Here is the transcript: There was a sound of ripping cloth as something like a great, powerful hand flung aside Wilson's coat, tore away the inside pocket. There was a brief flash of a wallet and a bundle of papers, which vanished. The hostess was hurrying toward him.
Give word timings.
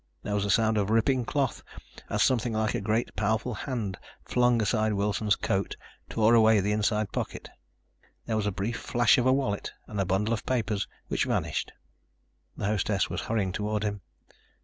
There 0.23 0.33
was 0.33 0.45
a 0.45 0.49
sound 0.49 0.79
of 0.79 0.89
ripping 0.89 1.25
cloth 1.25 1.61
as 2.09 2.23
something 2.23 2.53
like 2.53 2.73
a 2.73 2.81
great, 2.81 3.15
powerful 3.15 3.53
hand 3.53 3.99
flung 4.25 4.59
aside 4.59 4.93
Wilson's 4.93 5.35
coat, 5.35 5.75
tore 6.09 6.33
away 6.33 6.59
the 6.59 6.71
inside 6.71 7.11
pocket. 7.11 7.51
There 8.25 8.35
was 8.35 8.47
a 8.47 8.51
brief 8.51 8.79
flash 8.79 9.19
of 9.19 9.27
a 9.27 9.31
wallet 9.31 9.73
and 9.85 10.01
a 10.01 10.05
bundle 10.05 10.33
of 10.33 10.43
papers, 10.43 10.87
which 11.07 11.25
vanished. 11.25 11.71
The 12.57 12.65
hostess 12.65 13.11
was 13.11 13.21
hurrying 13.21 13.51
toward 13.51 13.83
him. 13.83 14.01